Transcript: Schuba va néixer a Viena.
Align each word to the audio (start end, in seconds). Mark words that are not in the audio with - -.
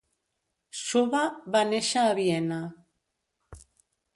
Schuba 0.77 1.21
va 1.57 1.61
néixer 1.73 2.07
a 2.07 2.17
Viena. 2.21 2.59